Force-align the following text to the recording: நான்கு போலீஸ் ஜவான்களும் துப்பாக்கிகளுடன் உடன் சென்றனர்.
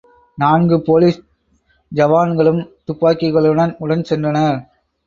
நான்கு 0.37 0.77
போலீஸ் 0.81 1.19
ஜவான்களும் 1.91 2.61
துப்பாக்கிகளுடன் 2.87 3.75
உடன் 3.77 4.05
சென்றனர். 4.09 4.59